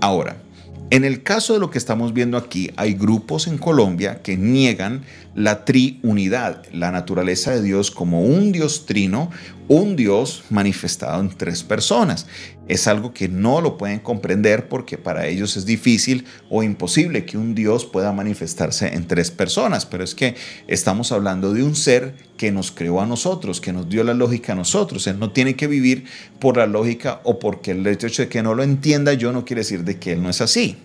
Ahora, 0.00 0.42
en 0.90 1.04
el 1.04 1.22
caso 1.22 1.52
de 1.52 1.60
lo 1.60 1.70
que 1.70 1.78
estamos 1.78 2.14
viendo 2.14 2.38
aquí, 2.38 2.70
hay 2.76 2.94
grupos 2.94 3.46
en 3.46 3.58
Colombia 3.58 4.22
que 4.22 4.38
niegan 4.38 5.02
la 5.38 5.64
triunidad, 5.64 6.64
la 6.72 6.90
naturaleza 6.90 7.52
de 7.52 7.62
Dios 7.62 7.92
como 7.92 8.22
un 8.22 8.50
Dios 8.50 8.86
trino, 8.86 9.30
un 9.68 9.94
Dios 9.94 10.42
manifestado 10.50 11.20
en 11.20 11.28
tres 11.28 11.62
personas. 11.62 12.26
Es 12.66 12.88
algo 12.88 13.14
que 13.14 13.28
no 13.28 13.60
lo 13.60 13.78
pueden 13.78 14.00
comprender 14.00 14.68
porque 14.68 14.98
para 14.98 15.28
ellos 15.28 15.56
es 15.56 15.64
difícil 15.64 16.24
o 16.50 16.64
imposible 16.64 17.24
que 17.24 17.38
un 17.38 17.54
Dios 17.54 17.86
pueda 17.86 18.12
manifestarse 18.12 18.88
en 18.94 19.06
tres 19.06 19.30
personas, 19.30 19.86
pero 19.86 20.02
es 20.02 20.16
que 20.16 20.34
estamos 20.66 21.12
hablando 21.12 21.54
de 21.54 21.62
un 21.62 21.76
ser 21.76 22.14
que 22.36 22.50
nos 22.50 22.72
creó 22.72 23.00
a 23.00 23.06
nosotros, 23.06 23.60
que 23.60 23.72
nos 23.72 23.88
dio 23.88 24.02
la 24.02 24.14
lógica 24.14 24.54
a 24.54 24.56
nosotros. 24.56 25.06
Él 25.06 25.20
no 25.20 25.30
tiene 25.30 25.54
que 25.54 25.68
vivir 25.68 26.04
por 26.40 26.56
la 26.56 26.66
lógica 26.66 27.20
o 27.22 27.38
porque 27.38 27.70
el 27.70 27.86
hecho 27.86 28.22
de 28.22 28.28
que 28.28 28.42
no 28.42 28.56
lo 28.56 28.64
entienda 28.64 29.12
yo 29.12 29.32
no 29.32 29.44
quiere 29.44 29.60
decir 29.60 29.84
de 29.84 30.00
que 30.00 30.12
Él 30.12 30.22
no 30.22 30.30
es 30.30 30.40
así. 30.40 30.76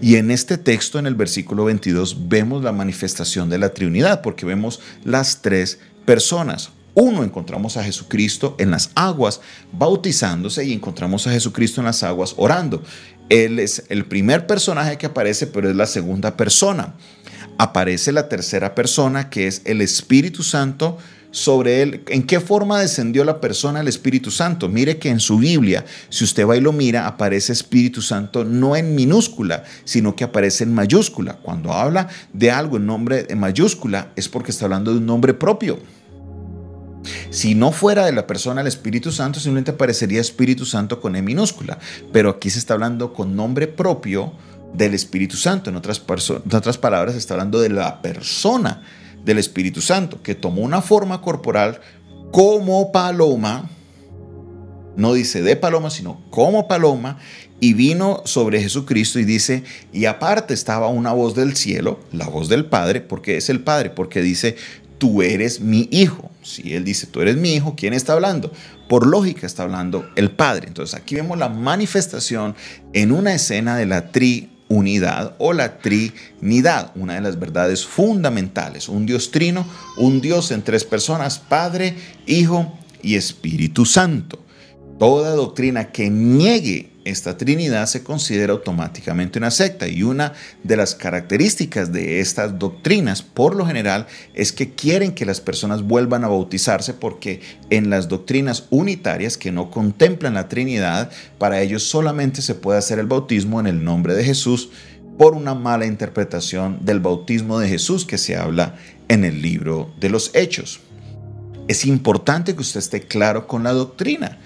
Y 0.00 0.16
en 0.16 0.30
este 0.30 0.58
texto, 0.58 0.98
en 0.98 1.06
el 1.06 1.14
versículo 1.14 1.64
22, 1.64 2.28
vemos 2.28 2.62
la 2.64 2.72
manifestación 2.72 3.50
de 3.50 3.58
la 3.58 3.74
Trinidad, 3.74 4.22
porque 4.22 4.46
vemos 4.46 4.80
las 5.04 5.42
tres 5.42 5.78
personas. 6.04 6.70
Uno, 6.94 7.22
encontramos 7.22 7.76
a 7.76 7.84
Jesucristo 7.84 8.56
en 8.58 8.70
las 8.70 8.90
aguas 8.94 9.40
bautizándose 9.72 10.64
y 10.64 10.72
encontramos 10.72 11.26
a 11.26 11.32
Jesucristo 11.32 11.80
en 11.80 11.86
las 11.86 12.02
aguas 12.02 12.34
orando. 12.36 12.82
Él 13.28 13.60
es 13.60 13.84
el 13.88 14.06
primer 14.06 14.46
personaje 14.46 14.98
que 14.98 15.06
aparece, 15.06 15.46
pero 15.46 15.70
es 15.70 15.76
la 15.76 15.86
segunda 15.86 16.36
persona. 16.36 16.94
Aparece 17.60 18.10
la 18.10 18.26
tercera 18.26 18.74
persona, 18.74 19.28
que 19.28 19.46
es 19.46 19.60
el 19.66 19.82
Espíritu 19.82 20.42
Santo, 20.42 20.96
sobre 21.30 21.82
él. 21.82 22.02
¿En 22.08 22.22
qué 22.22 22.40
forma 22.40 22.80
descendió 22.80 23.22
la 23.22 23.38
persona 23.38 23.82
el 23.82 23.88
Espíritu 23.88 24.30
Santo? 24.30 24.70
Mire 24.70 24.96
que 24.96 25.10
en 25.10 25.20
su 25.20 25.36
Biblia, 25.36 25.84
si 26.08 26.24
usted 26.24 26.46
va 26.46 26.56
y 26.56 26.62
lo 26.62 26.72
mira, 26.72 27.06
aparece 27.06 27.52
Espíritu 27.52 28.00
Santo 28.00 28.46
no 28.46 28.76
en 28.76 28.94
minúscula, 28.94 29.64
sino 29.84 30.16
que 30.16 30.24
aparece 30.24 30.64
en 30.64 30.72
mayúscula. 30.72 31.34
Cuando 31.34 31.74
habla 31.74 32.08
de 32.32 32.50
algo 32.50 32.78
en 32.78 32.86
nombre 32.86 33.26
en 33.28 33.38
mayúscula, 33.38 34.10
es 34.16 34.26
porque 34.30 34.52
está 34.52 34.64
hablando 34.64 34.92
de 34.92 34.96
un 34.96 35.04
nombre 35.04 35.34
propio. 35.34 35.78
Si 37.28 37.54
no 37.54 37.72
fuera 37.72 38.06
de 38.06 38.12
la 38.12 38.26
persona 38.26 38.62
el 38.62 38.68
Espíritu 38.68 39.12
Santo, 39.12 39.38
simplemente 39.38 39.72
aparecería 39.72 40.22
Espíritu 40.22 40.64
Santo 40.64 40.98
con 40.98 41.14
E 41.14 41.20
minúscula. 41.20 41.78
Pero 42.10 42.30
aquí 42.30 42.48
se 42.48 42.58
está 42.58 42.72
hablando 42.72 43.12
con 43.12 43.36
nombre 43.36 43.66
propio 43.66 44.32
del 44.74 44.94
Espíritu 44.94 45.36
Santo. 45.36 45.70
En 45.70 45.76
otras, 45.76 46.02
en 46.28 46.54
otras 46.54 46.78
palabras, 46.78 47.14
está 47.14 47.34
hablando 47.34 47.60
de 47.60 47.70
la 47.70 48.02
persona 48.02 48.82
del 49.24 49.38
Espíritu 49.38 49.80
Santo, 49.80 50.22
que 50.22 50.34
tomó 50.34 50.62
una 50.62 50.82
forma 50.82 51.20
corporal 51.20 51.80
como 52.30 52.92
paloma, 52.92 53.68
no 54.96 55.14
dice 55.14 55.42
de 55.42 55.56
paloma, 55.56 55.90
sino 55.90 56.20
como 56.30 56.68
paloma, 56.68 57.18
y 57.60 57.74
vino 57.74 58.22
sobre 58.24 58.62
Jesucristo 58.62 59.18
y 59.18 59.24
dice, 59.24 59.64
y 59.92 60.06
aparte 60.06 60.54
estaba 60.54 60.88
una 60.88 61.12
voz 61.12 61.34
del 61.34 61.56
cielo, 61.56 62.00
la 62.12 62.26
voz 62.26 62.48
del 62.48 62.64
Padre, 62.64 63.00
porque 63.00 63.36
es 63.36 63.50
el 63.50 63.60
Padre, 63.60 63.90
porque 63.90 64.22
dice, 64.22 64.56
tú 65.00 65.22
eres 65.22 65.60
mi 65.60 65.88
hijo. 65.90 66.30
Si 66.42 66.74
él 66.74 66.84
dice, 66.84 67.06
tú 67.06 67.20
eres 67.20 67.36
mi 67.36 67.54
hijo, 67.54 67.74
¿quién 67.76 67.92
está 67.92 68.14
hablando? 68.14 68.52
Por 68.88 69.06
lógica 69.06 69.46
está 69.46 69.64
hablando 69.64 70.08
el 70.16 70.30
Padre. 70.30 70.68
Entonces 70.68 70.94
aquí 70.94 71.16
vemos 71.16 71.38
la 71.38 71.48
manifestación 71.48 72.54
en 72.92 73.12
una 73.12 73.34
escena 73.34 73.76
de 73.76 73.86
la 73.86 74.10
tri 74.12 74.49
unidad 74.70 75.34
o 75.38 75.52
la 75.52 75.78
Trinidad, 75.78 76.92
una 76.94 77.14
de 77.14 77.20
las 77.20 77.38
verdades 77.38 77.84
fundamentales, 77.84 78.88
un 78.88 79.04
Dios 79.04 79.30
trino, 79.30 79.66
un 79.98 80.20
Dios 80.20 80.52
en 80.52 80.62
tres 80.62 80.84
personas, 80.84 81.38
Padre, 81.38 81.94
Hijo 82.26 82.78
y 83.02 83.16
Espíritu 83.16 83.84
Santo. 83.84 84.38
Toda 84.98 85.34
doctrina 85.34 85.90
que 85.90 86.08
niegue 86.08 86.90
esta 87.10 87.36
Trinidad 87.36 87.86
se 87.86 88.02
considera 88.02 88.52
automáticamente 88.52 89.38
una 89.38 89.50
secta 89.50 89.88
y 89.88 90.02
una 90.02 90.32
de 90.62 90.76
las 90.76 90.94
características 90.94 91.92
de 91.92 92.20
estas 92.20 92.58
doctrinas 92.58 93.22
por 93.22 93.54
lo 93.54 93.66
general 93.66 94.06
es 94.34 94.52
que 94.52 94.74
quieren 94.74 95.12
que 95.12 95.26
las 95.26 95.40
personas 95.40 95.82
vuelvan 95.82 96.24
a 96.24 96.28
bautizarse 96.28 96.94
porque 96.94 97.40
en 97.70 97.90
las 97.90 98.08
doctrinas 98.08 98.66
unitarias 98.70 99.36
que 99.36 99.52
no 99.52 99.70
contemplan 99.70 100.34
la 100.34 100.48
Trinidad, 100.48 101.10
para 101.38 101.60
ellos 101.60 101.82
solamente 101.82 102.42
se 102.42 102.54
puede 102.54 102.78
hacer 102.78 102.98
el 102.98 103.06
bautismo 103.06 103.60
en 103.60 103.66
el 103.66 103.84
nombre 103.84 104.14
de 104.14 104.24
Jesús 104.24 104.70
por 105.18 105.34
una 105.34 105.54
mala 105.54 105.86
interpretación 105.86 106.78
del 106.82 107.00
bautismo 107.00 107.58
de 107.58 107.68
Jesús 107.68 108.06
que 108.06 108.16
se 108.16 108.36
habla 108.36 108.76
en 109.08 109.24
el 109.24 109.42
libro 109.42 109.92
de 110.00 110.08
los 110.08 110.30
Hechos. 110.34 110.80
Es 111.68 111.84
importante 111.84 112.54
que 112.54 112.62
usted 112.62 112.80
esté 112.80 113.02
claro 113.02 113.46
con 113.46 113.62
la 113.62 113.72
doctrina 113.72 114.38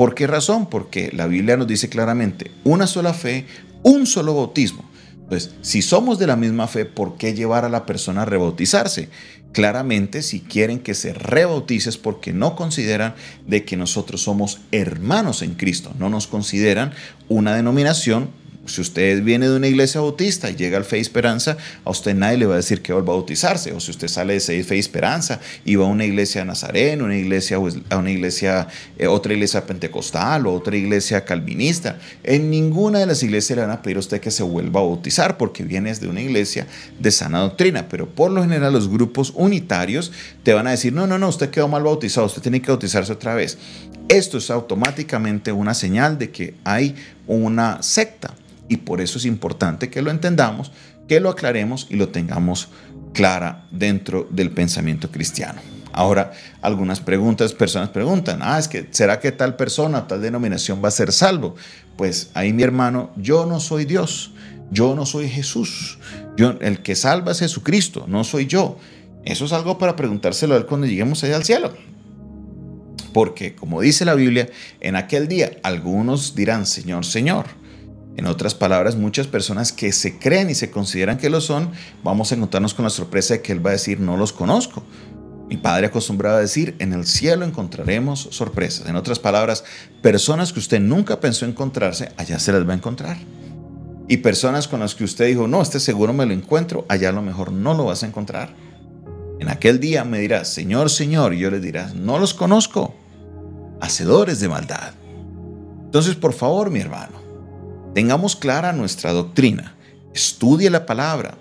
¿Por 0.00 0.14
qué 0.14 0.26
razón? 0.26 0.64
Porque 0.64 1.10
la 1.12 1.26
Biblia 1.26 1.58
nos 1.58 1.66
dice 1.66 1.90
claramente, 1.90 2.50
una 2.64 2.86
sola 2.86 3.12
fe, 3.12 3.44
un 3.82 4.06
solo 4.06 4.34
bautismo. 4.34 4.82
Entonces, 5.24 5.54
si 5.60 5.82
somos 5.82 6.18
de 6.18 6.26
la 6.26 6.36
misma 6.36 6.68
fe, 6.68 6.86
¿por 6.86 7.18
qué 7.18 7.34
llevar 7.34 7.66
a 7.66 7.68
la 7.68 7.84
persona 7.84 8.22
a 8.22 8.24
rebautizarse? 8.24 9.10
Claramente, 9.52 10.22
si 10.22 10.40
quieren 10.40 10.78
que 10.78 10.94
se 10.94 11.12
rebautice 11.12 11.90
es 11.90 11.98
porque 11.98 12.32
no 12.32 12.56
consideran 12.56 13.14
de 13.46 13.66
que 13.66 13.76
nosotros 13.76 14.22
somos 14.22 14.60
hermanos 14.72 15.42
en 15.42 15.52
Cristo, 15.52 15.92
no 15.98 16.08
nos 16.08 16.26
consideran 16.26 16.94
una 17.28 17.54
denominación 17.54 18.30
si 18.66 18.80
usted 18.80 19.22
viene 19.22 19.48
de 19.48 19.56
una 19.56 19.66
iglesia 19.66 20.00
bautista 20.00 20.50
y 20.50 20.54
llega 20.54 20.76
al 20.76 20.84
Fe 20.84 20.98
Esperanza, 20.98 21.56
a 21.84 21.90
usted 21.90 22.14
nadie 22.14 22.38
le 22.38 22.46
va 22.46 22.54
a 22.54 22.56
decir 22.58 22.82
que 22.82 22.92
va 22.92 23.00
a 23.00 23.02
bautizarse. 23.02 23.72
O 23.72 23.80
si 23.80 23.90
usted 23.90 24.08
sale 24.08 24.34
de 24.38 24.64
Fe 24.64 24.78
Esperanza 24.78 25.40
y 25.64 25.76
va 25.76 25.86
a 25.86 25.88
una 25.88 26.04
iglesia 26.04 26.44
nazarena, 26.44 27.04
una 27.04 27.16
iglesia, 27.16 27.58
a 27.88 27.96
una 27.96 28.10
iglesia, 28.10 28.68
eh, 28.98 29.06
otra 29.06 29.32
iglesia 29.32 29.66
pentecostal 29.66 30.46
o 30.46 30.52
otra 30.54 30.76
iglesia 30.76 31.24
calvinista, 31.24 31.98
en 32.22 32.50
ninguna 32.50 33.00
de 33.00 33.06
las 33.06 33.22
iglesias 33.22 33.56
le 33.56 33.62
van 33.62 33.72
a 33.72 33.82
pedir 33.82 33.96
a 33.96 34.00
usted 34.00 34.20
que 34.20 34.30
se 34.30 34.42
vuelva 34.42 34.80
a 34.80 34.84
bautizar 34.84 35.36
porque 35.36 35.64
vienes 35.64 36.00
de 36.00 36.08
una 36.08 36.20
iglesia 36.20 36.66
de 36.98 37.10
sana 37.10 37.40
doctrina. 37.40 37.88
Pero 37.88 38.08
por 38.08 38.30
lo 38.30 38.42
general 38.42 38.72
los 38.72 38.88
grupos 38.88 39.32
unitarios 39.34 40.12
te 40.42 40.52
van 40.52 40.66
a 40.66 40.70
decir, 40.70 40.92
no, 40.92 41.06
no, 41.06 41.18
no, 41.18 41.28
usted 41.28 41.50
quedó 41.50 41.66
mal 41.66 41.82
bautizado, 41.82 42.26
usted 42.26 42.42
tiene 42.42 42.60
que 42.60 42.70
bautizarse 42.70 43.12
otra 43.12 43.34
vez. 43.34 43.58
Esto 44.10 44.38
es 44.38 44.50
automáticamente 44.50 45.52
una 45.52 45.72
señal 45.72 46.18
de 46.18 46.32
que 46.32 46.56
hay 46.64 46.96
una 47.28 47.80
secta 47.80 48.34
y 48.68 48.78
por 48.78 49.00
eso 49.00 49.18
es 49.18 49.24
importante 49.24 49.88
que 49.88 50.02
lo 50.02 50.10
entendamos, 50.10 50.72
que 51.06 51.20
lo 51.20 51.30
aclaremos 51.30 51.86
y 51.90 51.94
lo 51.94 52.08
tengamos 52.08 52.70
clara 53.14 53.68
dentro 53.70 54.26
del 54.28 54.50
pensamiento 54.50 55.12
cristiano. 55.12 55.60
Ahora, 55.92 56.32
algunas 56.60 56.98
preguntas, 56.98 57.52
personas 57.52 57.90
preguntan, 57.90 58.40
ah, 58.42 58.58
es 58.58 58.66
que, 58.66 58.88
¿será 58.90 59.20
que 59.20 59.30
tal 59.30 59.54
persona, 59.54 60.08
tal 60.08 60.20
denominación 60.20 60.82
va 60.82 60.88
a 60.88 60.90
ser 60.90 61.12
salvo? 61.12 61.54
Pues 61.96 62.32
ahí 62.34 62.52
mi 62.52 62.64
hermano, 62.64 63.12
yo 63.16 63.46
no 63.46 63.60
soy 63.60 63.84
Dios, 63.84 64.32
yo 64.72 64.96
no 64.96 65.06
soy 65.06 65.28
Jesús, 65.28 66.00
yo, 66.36 66.56
el 66.60 66.82
que 66.82 66.96
salva 66.96 67.30
es 67.30 67.38
Jesucristo, 67.38 68.06
no 68.08 68.24
soy 68.24 68.46
yo. 68.46 68.76
Eso 69.24 69.44
es 69.44 69.52
algo 69.52 69.78
para 69.78 69.94
preguntárselo 69.94 70.54
a 70.54 70.56
él 70.56 70.66
cuando 70.66 70.88
lleguemos 70.88 71.22
allá 71.22 71.36
al 71.36 71.44
cielo. 71.44 71.72
Porque, 73.12 73.54
como 73.54 73.80
dice 73.80 74.04
la 74.04 74.14
Biblia, 74.14 74.48
en 74.80 74.96
aquel 74.96 75.28
día 75.28 75.52
algunos 75.62 76.34
dirán, 76.34 76.66
Señor, 76.66 77.04
Señor 77.04 77.60
en 78.16 78.26
otras 78.26 78.54
palabras, 78.54 78.96
muchas 78.96 79.26
personas 79.26 79.72
que 79.72 79.92
se 79.92 80.18
creen 80.18 80.50
y 80.50 80.54
se 80.54 80.70
consideran 80.70 81.16
que 81.16 81.30
lo 81.30 81.40
son, 81.40 81.70
vamos 82.02 82.30
a 82.30 82.34
encontrarnos 82.34 82.74
con 82.74 82.84
la 82.84 82.90
sorpresa 82.90 83.32
de 83.32 83.40
que 83.40 83.52
Él 83.52 83.64
va 83.64 83.70
a 83.70 83.72
decir, 83.72 83.98
no 83.98 84.18
los 84.18 84.32
conozco. 84.32 84.82
Mi 85.48 85.56
padre 85.56 85.86
acostumbraba 85.86 86.36
a 86.36 86.40
decir, 86.40 86.76
en 86.80 86.92
el 86.92 87.06
cielo 87.06 87.46
encontraremos 87.46 88.28
sorpresas. 88.30 88.86
En 88.88 88.96
otras 88.96 89.18
palabras, 89.18 89.64
personas 90.02 90.52
que 90.52 90.58
usted 90.58 90.80
nunca 90.80 91.18
pensó 91.18 91.46
encontrarse, 91.46 92.12
allá 92.18 92.38
se 92.38 92.52
las 92.52 92.68
va 92.68 92.72
a 92.72 92.76
encontrar. 92.76 93.16
Y 94.06 94.18
personas 94.18 94.68
con 94.68 94.80
las 94.80 94.94
que 94.94 95.04
usted 95.04 95.26
dijo, 95.26 95.48
no, 95.48 95.62
este 95.62 95.80
seguro 95.80 96.12
me 96.12 96.26
lo 96.26 96.34
encuentro, 96.34 96.84
allá 96.88 97.08
a 97.08 97.12
lo 97.12 97.22
mejor 97.22 97.52
no 97.52 97.74
lo 97.74 97.86
vas 97.86 98.02
a 98.02 98.06
encontrar. 98.06 98.50
En 99.40 99.48
aquel 99.48 99.80
día 99.80 100.04
me 100.04 100.20
dirás, 100.20 100.52
Señor, 100.52 100.90
Señor, 100.90 101.34
y 101.34 101.38
yo 101.38 101.50
le 101.50 101.58
dirás, 101.58 101.94
no 101.94 102.18
los 102.18 102.34
conozco, 102.34 102.94
hacedores 103.80 104.38
de 104.38 104.48
maldad. 104.48 104.92
Entonces, 105.86 106.14
por 106.14 106.32
favor, 106.32 106.70
mi 106.70 106.78
hermano, 106.78 107.20
Tengamos 107.94 108.36
clara 108.36 108.72
nuestra 108.72 109.12
doctrina, 109.12 109.74
estudie 110.14 110.70
la 110.70 110.86
palabra 110.86 111.34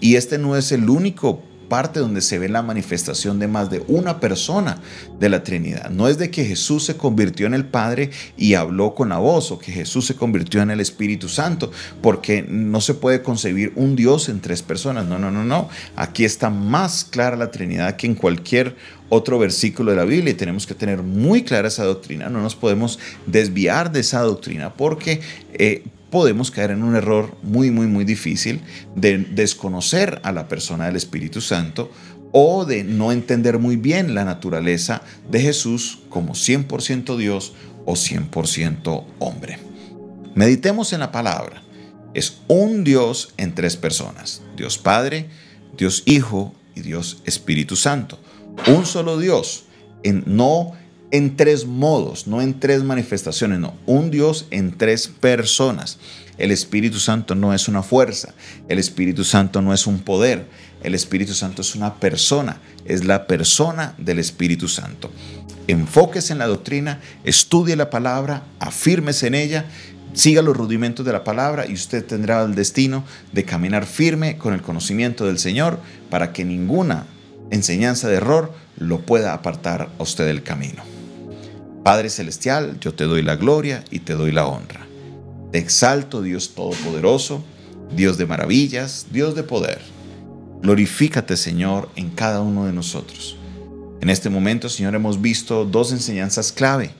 y 0.00 0.16
este 0.16 0.36
no 0.36 0.54
es 0.54 0.70
el 0.70 0.90
único 0.90 1.42
parte 1.74 1.98
donde 1.98 2.20
se 2.20 2.38
ve 2.38 2.48
la 2.48 2.62
manifestación 2.62 3.40
de 3.40 3.48
más 3.48 3.68
de 3.68 3.82
una 3.88 4.20
persona 4.20 4.78
de 5.18 5.28
la 5.28 5.42
Trinidad. 5.42 5.90
No 5.90 6.06
es 6.06 6.18
de 6.18 6.30
que 6.30 6.44
Jesús 6.44 6.84
se 6.84 6.96
convirtió 6.96 7.48
en 7.48 7.54
el 7.54 7.64
Padre 7.64 8.10
y 8.36 8.54
habló 8.54 8.94
con 8.94 9.08
la 9.08 9.18
voz 9.18 9.50
o 9.50 9.58
que 9.58 9.72
Jesús 9.72 10.06
se 10.06 10.14
convirtió 10.14 10.62
en 10.62 10.70
el 10.70 10.78
Espíritu 10.78 11.28
Santo, 11.28 11.72
porque 12.00 12.46
no 12.48 12.80
se 12.80 12.94
puede 12.94 13.22
concebir 13.22 13.72
un 13.74 13.96
Dios 13.96 14.28
en 14.28 14.40
tres 14.40 14.62
personas. 14.62 15.06
No, 15.06 15.18
no, 15.18 15.32
no, 15.32 15.42
no. 15.42 15.68
Aquí 15.96 16.24
está 16.24 16.48
más 16.48 17.04
clara 17.04 17.36
la 17.36 17.50
Trinidad 17.50 17.96
que 17.96 18.06
en 18.06 18.14
cualquier 18.14 18.76
otro 19.08 19.40
versículo 19.40 19.90
de 19.90 19.96
la 19.96 20.04
Biblia 20.04 20.30
y 20.30 20.34
tenemos 20.34 20.68
que 20.68 20.74
tener 20.76 21.02
muy 21.02 21.42
clara 21.42 21.66
esa 21.66 21.82
doctrina. 21.82 22.28
No 22.28 22.40
nos 22.40 22.54
podemos 22.54 23.00
desviar 23.26 23.90
de 23.90 23.98
esa 23.98 24.20
doctrina 24.20 24.74
porque 24.74 25.20
eh, 25.54 25.82
podemos 26.14 26.52
caer 26.52 26.70
en 26.70 26.84
un 26.84 26.94
error 26.94 27.36
muy, 27.42 27.72
muy, 27.72 27.88
muy 27.88 28.04
difícil 28.04 28.60
de 28.94 29.18
desconocer 29.18 30.20
a 30.22 30.30
la 30.30 30.46
persona 30.46 30.86
del 30.86 30.94
Espíritu 30.94 31.40
Santo 31.40 31.90
o 32.30 32.64
de 32.64 32.84
no 32.84 33.10
entender 33.10 33.58
muy 33.58 33.74
bien 33.74 34.14
la 34.14 34.24
naturaleza 34.24 35.02
de 35.28 35.40
Jesús 35.40 36.02
como 36.10 36.34
100% 36.34 37.16
Dios 37.16 37.54
o 37.84 37.94
100% 37.94 39.04
hombre. 39.18 39.58
Meditemos 40.36 40.92
en 40.92 41.00
la 41.00 41.10
palabra. 41.10 41.64
Es 42.14 42.42
un 42.46 42.84
Dios 42.84 43.34
en 43.36 43.52
tres 43.56 43.76
personas. 43.76 44.40
Dios 44.56 44.78
Padre, 44.78 45.26
Dios 45.76 46.04
Hijo 46.06 46.54
y 46.76 46.82
Dios 46.82 47.22
Espíritu 47.24 47.74
Santo. 47.74 48.20
Un 48.68 48.86
solo 48.86 49.18
Dios, 49.18 49.64
en, 50.04 50.22
no 50.28 50.74
en 51.14 51.36
tres 51.36 51.64
modos, 51.64 52.26
no 52.26 52.42
en 52.42 52.58
tres 52.58 52.82
manifestaciones, 52.82 53.60
no, 53.60 53.74
un 53.86 54.10
Dios 54.10 54.48
en 54.50 54.76
tres 54.76 55.06
personas. 55.06 55.98
El 56.38 56.50
Espíritu 56.50 56.98
Santo 56.98 57.36
no 57.36 57.54
es 57.54 57.68
una 57.68 57.84
fuerza, 57.84 58.34
el 58.68 58.80
Espíritu 58.80 59.22
Santo 59.22 59.62
no 59.62 59.72
es 59.72 59.86
un 59.86 60.00
poder, 60.00 60.44
el 60.82 60.92
Espíritu 60.92 61.32
Santo 61.32 61.62
es 61.62 61.76
una 61.76 61.94
persona, 62.00 62.60
es 62.84 63.04
la 63.04 63.28
persona 63.28 63.94
del 63.96 64.18
Espíritu 64.18 64.66
Santo. 64.66 65.08
Enfóquese 65.68 66.32
en 66.32 66.40
la 66.40 66.48
doctrina, 66.48 66.98
estudie 67.22 67.76
la 67.76 67.90
palabra, 67.90 68.42
afírmese 68.58 69.28
en 69.28 69.36
ella, 69.36 69.66
siga 70.14 70.42
los 70.42 70.56
rudimentos 70.56 71.06
de 71.06 71.12
la 71.12 71.22
palabra 71.22 71.64
y 71.68 71.74
usted 71.74 72.04
tendrá 72.04 72.42
el 72.42 72.56
destino 72.56 73.04
de 73.30 73.44
caminar 73.44 73.86
firme 73.86 74.36
con 74.36 74.52
el 74.52 74.62
conocimiento 74.62 75.26
del 75.26 75.38
Señor 75.38 75.78
para 76.10 76.32
que 76.32 76.44
ninguna 76.44 77.06
enseñanza 77.52 78.08
de 78.08 78.16
error 78.16 78.52
lo 78.78 79.02
pueda 79.02 79.32
apartar 79.32 79.90
a 79.96 80.02
usted 80.02 80.26
del 80.26 80.42
camino. 80.42 80.82
Padre 81.84 82.08
Celestial, 82.08 82.80
yo 82.80 82.94
te 82.94 83.04
doy 83.04 83.20
la 83.20 83.36
gloria 83.36 83.84
y 83.90 83.98
te 83.98 84.14
doy 84.14 84.32
la 84.32 84.46
honra. 84.46 84.86
Te 85.52 85.58
exalto, 85.58 86.22
Dios 86.22 86.54
Todopoderoso, 86.54 87.44
Dios 87.94 88.16
de 88.16 88.24
maravillas, 88.24 89.08
Dios 89.12 89.34
de 89.34 89.42
poder. 89.42 89.82
Glorifícate, 90.62 91.36
Señor, 91.36 91.90
en 91.94 92.08
cada 92.08 92.40
uno 92.40 92.64
de 92.64 92.72
nosotros. 92.72 93.36
En 94.00 94.08
este 94.08 94.30
momento, 94.30 94.70
Señor, 94.70 94.94
hemos 94.94 95.20
visto 95.20 95.66
dos 95.66 95.92
enseñanzas 95.92 96.52
clave. 96.52 96.90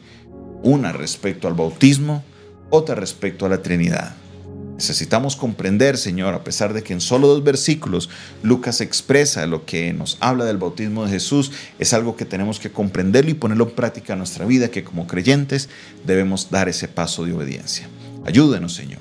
Una 0.62 0.92
respecto 0.92 1.48
al 1.48 1.54
bautismo, 1.54 2.22
otra 2.68 2.94
respecto 2.94 3.46
a 3.46 3.48
la 3.48 3.62
Trinidad. 3.62 4.14
Necesitamos 4.74 5.36
comprender, 5.36 5.96
Señor, 5.96 6.34
a 6.34 6.42
pesar 6.42 6.72
de 6.72 6.82
que 6.82 6.92
en 6.92 7.00
solo 7.00 7.28
dos 7.28 7.44
versículos 7.44 8.10
Lucas 8.42 8.80
expresa 8.80 9.46
lo 9.46 9.64
que 9.64 9.92
nos 9.92 10.16
habla 10.20 10.44
del 10.44 10.58
bautismo 10.58 11.04
de 11.04 11.12
Jesús, 11.12 11.52
es 11.78 11.94
algo 11.94 12.16
que 12.16 12.24
tenemos 12.24 12.58
que 12.58 12.72
comprenderlo 12.72 13.30
y 13.30 13.34
ponerlo 13.34 13.68
en 13.68 13.74
práctica 13.76 14.14
en 14.14 14.18
nuestra 14.18 14.44
vida, 14.46 14.68
que 14.68 14.82
como 14.82 15.06
creyentes 15.06 15.68
debemos 16.04 16.50
dar 16.50 16.68
ese 16.68 16.88
paso 16.88 17.24
de 17.24 17.32
obediencia. 17.32 17.88
Ayúdenos, 18.26 18.74
Señor. 18.74 19.00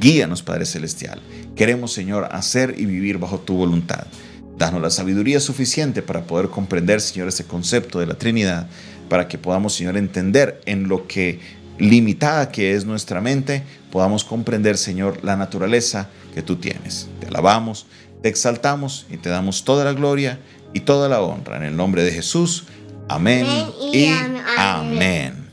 Guíanos, 0.00 0.42
Padre 0.42 0.66
Celestial. 0.66 1.20
Queremos, 1.54 1.92
Señor, 1.92 2.28
hacer 2.32 2.74
y 2.76 2.86
vivir 2.86 3.18
bajo 3.18 3.38
tu 3.38 3.54
voluntad. 3.54 4.06
Danos 4.58 4.82
la 4.82 4.90
sabiduría 4.90 5.38
suficiente 5.38 6.02
para 6.02 6.24
poder 6.24 6.48
comprender, 6.48 7.00
Señor, 7.00 7.28
ese 7.28 7.44
concepto 7.44 8.00
de 8.00 8.06
la 8.06 8.14
Trinidad, 8.14 8.68
para 9.08 9.28
que 9.28 9.38
podamos, 9.38 9.74
Señor, 9.74 9.96
entender 9.96 10.60
en 10.66 10.88
lo 10.88 11.06
que 11.06 11.38
limitada 11.82 12.50
que 12.50 12.74
es 12.74 12.84
nuestra 12.84 13.20
mente, 13.20 13.62
podamos 13.90 14.24
comprender, 14.24 14.78
Señor, 14.78 15.18
la 15.22 15.36
naturaleza 15.36 16.08
que 16.34 16.42
tú 16.42 16.56
tienes. 16.56 17.08
Te 17.20 17.26
alabamos, 17.26 17.86
te 18.22 18.28
exaltamos 18.28 19.06
y 19.10 19.16
te 19.16 19.28
damos 19.28 19.64
toda 19.64 19.84
la 19.84 19.92
gloria 19.92 20.38
y 20.72 20.80
toda 20.80 21.08
la 21.08 21.20
honra. 21.20 21.56
En 21.56 21.64
el 21.64 21.76
nombre 21.76 22.04
de 22.04 22.12
Jesús. 22.12 22.64
Amén 23.08 23.46
y 23.92 24.08
amén. 24.56 25.50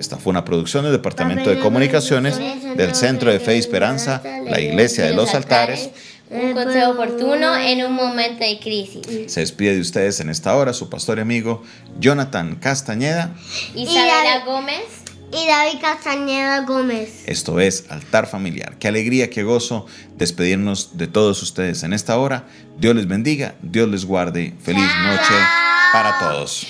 Esta 0.00 0.16
fue 0.16 0.30
una 0.30 0.44
producción 0.44 0.82
del 0.82 0.92
Departamento 0.92 1.50
de 1.50 1.58
Comunicaciones 1.58 2.38
del 2.76 2.94
Centro 2.94 3.30
de 3.30 3.38
Fe 3.38 3.56
y 3.56 3.58
Esperanza, 3.58 4.22
la 4.44 4.60
Iglesia 4.60 5.04
de 5.04 5.14
los 5.14 5.34
Altares. 5.34 5.90
Un 6.28 6.54
consejo 6.54 6.90
oportuno 6.90 7.56
en 7.56 7.84
un 7.86 7.92
momento 7.92 8.44
de 8.44 8.58
crisis. 8.58 9.30
Se 9.30 9.40
despide 9.40 9.74
de 9.74 9.80
ustedes 9.80 10.18
en 10.20 10.28
esta 10.28 10.56
hora 10.56 10.72
su 10.72 10.90
pastor 10.90 11.18
y 11.18 11.20
amigo 11.20 11.62
Jonathan 12.00 12.56
Castañeda. 12.56 13.34
Isabela 13.74 14.44
Gómez 14.44 15.05
y 15.36 15.46
David 15.46 15.80
Castañeda 15.80 16.60
Gómez. 16.60 17.22
Esto 17.26 17.60
es 17.60 17.84
Altar 17.90 18.26
Familiar. 18.26 18.76
Qué 18.78 18.88
alegría, 18.88 19.28
qué 19.28 19.42
gozo 19.42 19.86
despedirnos 20.16 20.96
de 20.96 21.06
todos 21.06 21.42
ustedes 21.42 21.82
en 21.82 21.92
esta 21.92 22.16
hora. 22.16 22.46
Dios 22.78 22.96
les 22.96 23.06
bendiga, 23.06 23.54
Dios 23.60 23.88
les 23.88 24.04
guarde. 24.04 24.54
Feliz 24.62 24.88
noche 25.04 25.34
para 25.92 26.18
todos. 26.18 26.66